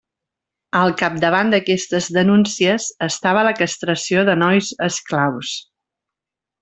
[0.77, 5.53] Al capdavant d'aquestes denúncies estava la castració de nois esclaus.